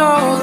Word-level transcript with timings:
know 0.00 0.39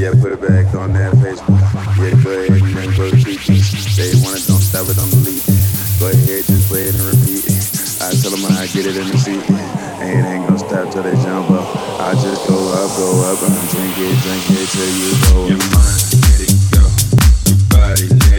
Yeah, 0.00 0.16
put 0.16 0.32
it 0.32 0.40
back 0.40 0.72
on 0.80 0.94
that 0.96 1.12
Facebook. 1.20 1.60
Yeah, 2.00 2.16
go 2.24 2.32
ahead 2.32 2.56
and 2.56 2.72
then 2.72 2.88
go 2.96 3.12
to 3.12 3.20
preaching. 3.20 3.60
They 4.00 4.16
want 4.24 4.40
it, 4.40 4.48
don't 4.48 4.64
stop 4.64 4.88
it, 4.88 4.96
don't 4.96 5.12
delete 5.12 5.44
it. 5.44 5.60
Go 6.00 6.08
ahead, 6.08 6.40
just 6.48 6.72
play 6.72 6.88
it 6.88 6.96
and 6.96 7.04
repeat 7.04 7.44
it. 7.44 7.60
I 8.00 8.16
tell 8.16 8.32
them 8.32 8.48
I 8.48 8.64
get 8.72 8.88
it 8.88 8.96
in 8.96 9.12
the 9.12 9.18
seat. 9.20 9.44
And 10.00 10.08
it 10.08 10.24
ain't 10.24 10.48
gonna 10.48 10.56
stop 10.56 10.88
till 10.88 11.04
they 11.04 11.12
jump 11.20 11.52
up. 11.52 11.68
I 12.00 12.16
just 12.16 12.48
go 12.48 12.56
up, 12.80 12.88
go 12.96 13.28
up, 13.28 13.44
and 13.44 13.52
drink 13.68 13.92
it, 14.00 14.16
drink 14.24 14.40
it 14.48 14.72
till 14.72 14.88
you 14.88 15.12
go. 15.28 15.52
Your 15.52 15.60
mind, 15.68 16.00
let 16.16 16.48
it 16.48 16.56
go. 16.72 16.80
Your 17.44 17.60
body, 17.68 18.29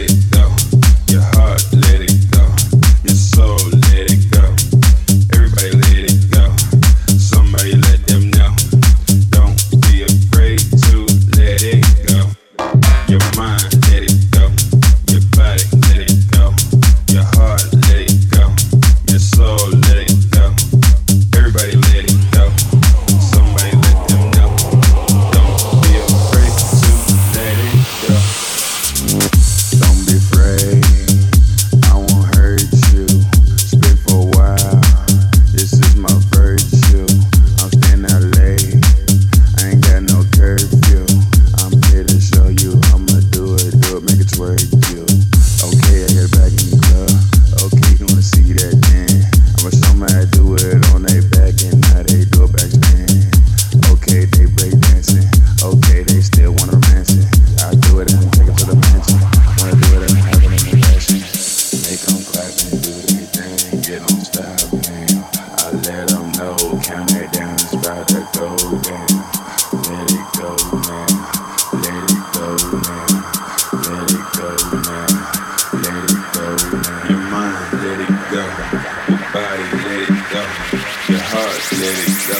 let 81.82 81.98
it 81.98 82.14
go. 82.28 82.38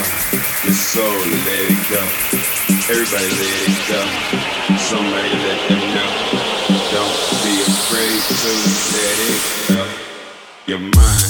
Your 0.62 0.72
soul, 0.72 1.18
let 1.46 1.66
it 1.66 1.83
go. 1.90 2.02
Everybody 2.87 3.28
let 3.42 3.59
it 3.66 3.74
go. 3.90 4.02
Somebody 4.78 5.31
let 5.31 5.61
them 5.68 5.83
know. 5.94 6.11
Don't 6.94 7.18
be 7.42 7.55
afraid 7.66 8.22
to 8.38 8.52
let 8.94 9.18
it 9.31 9.42
go. 9.68 9.83
Your 10.66 10.78
mind. 10.78 11.21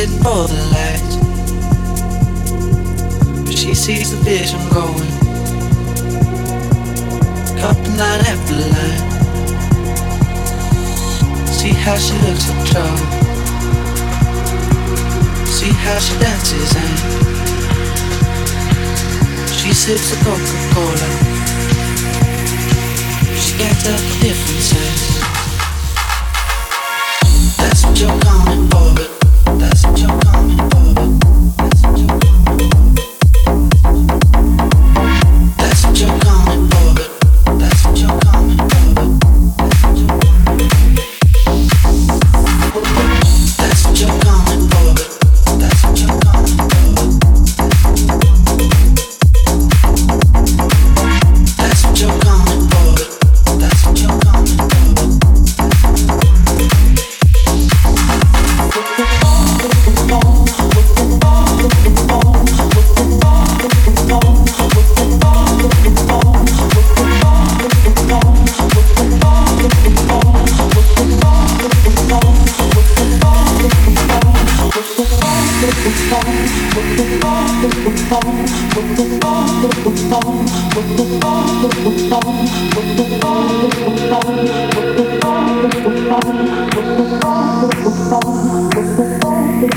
Heading 0.00 0.22
for 0.22 0.48
the 0.48 0.60
light. 0.72 1.10
But 3.44 3.56
she 3.56 3.74
sees 3.74 4.10
the 4.10 4.16
vision 4.24 4.60
going. 4.72 5.10
Couple 7.60 7.92
line 8.00 8.24
after 8.32 8.56
line. 8.74 9.02
See 11.46 11.74
how 11.84 11.96
she 11.96 12.14
looks 12.24 12.48
at 12.50 12.66
trouble. 12.70 13.06
See 15.46 15.72
how 15.84 15.98
she 15.98 16.14
dances 16.18 16.72
and 16.82 16.96
she 19.52 19.74
sips 19.74 20.12
a 20.12 20.16
Coca-Cola. 20.24 21.08
She 23.42 23.52
tell 23.58 23.98
the 24.08 24.16
differences. 24.22 25.00
That's 27.58 27.84
what 27.84 28.00
you're 28.00 28.20
coming 28.20 28.68
for, 28.70 28.94
but 28.94 29.19
that's 29.60 29.86
what 29.86 29.98
you're 30.00 30.20
coming 30.20 30.56
for, 30.70 30.94
that's 31.58 31.82
what 31.82 31.98
you're 31.98 32.39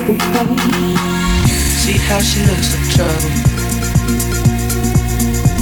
See 0.03 1.97
how 1.97 2.19
she 2.19 2.41
looks 2.43 2.75
at 2.75 2.83
trouble. 2.91 3.31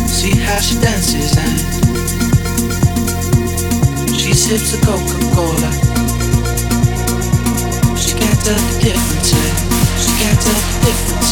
See 0.07 0.35
how 0.39 0.59
she 0.59 0.79
dances 0.81 1.37
and 1.37 1.59
she 4.19 4.33
sips 4.33 4.73
a 4.73 4.77
Coca-Cola. 4.83 5.71
She 7.95 8.17
can't 8.17 8.39
tell 8.43 8.57
the 8.57 8.79
difference. 8.81 9.31
eh? 9.31 9.53
She 10.01 10.09
can't 10.17 10.41
tell 10.41 10.53
the 10.57 10.85
difference. 10.87 11.31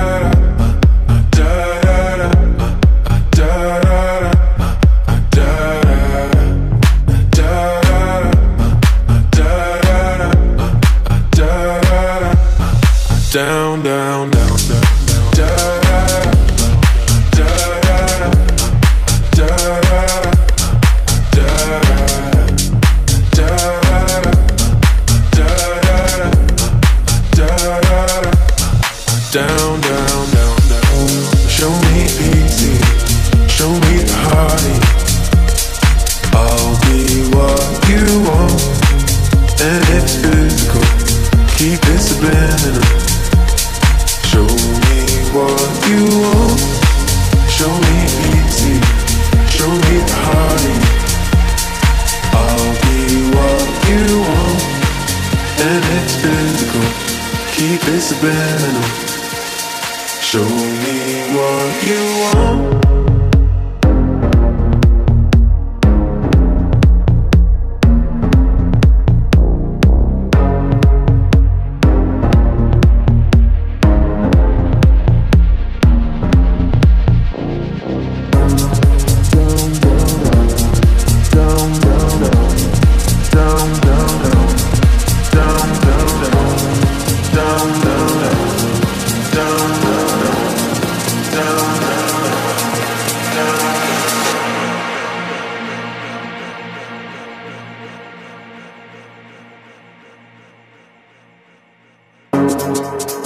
you. 102.75 103.20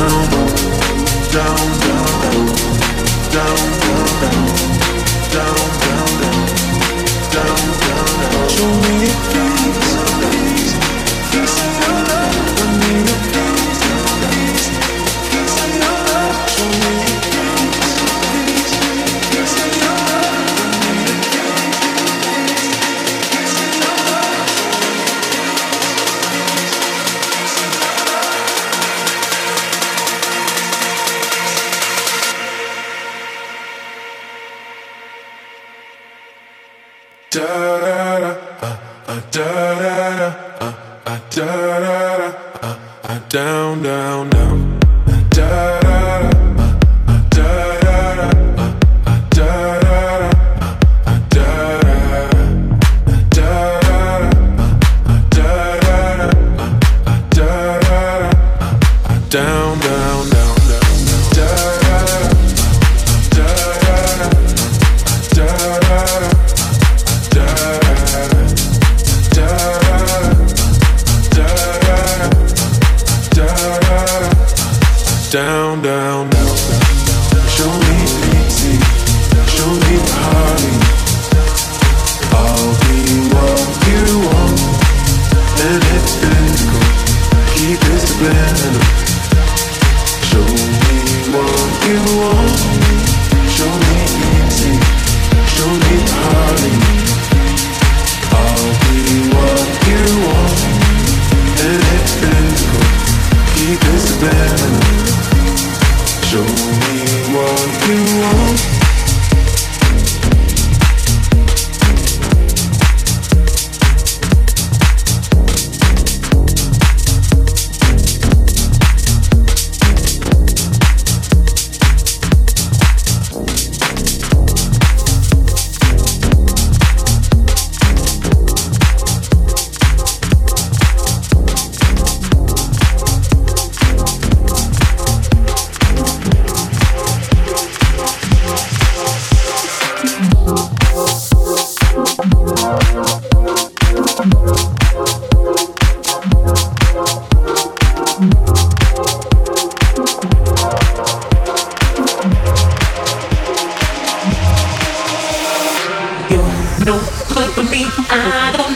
room 0.00 0.39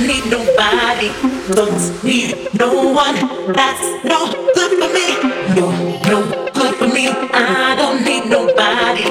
need 0.06 0.26
nobody, 0.30 1.08
don't 1.54 2.04
need 2.04 2.48
no 2.58 2.92
one. 2.92 3.16
That's 3.52 4.04
no 4.04 4.26
good 4.54 4.72
for 4.80 4.90
me. 4.92 5.06
You're 5.56 5.72
no 6.10 6.50
good 6.52 6.74
for 6.76 6.88
me. 6.88 7.08
I 7.08 7.74
don't 7.76 8.04
need 8.04 8.24
nobody, 8.28 9.04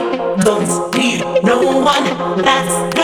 don't 0.43 0.69
need 0.95 1.21
no 1.43 1.57
one. 1.81 2.05
That's 2.43 2.95
no 2.95 3.02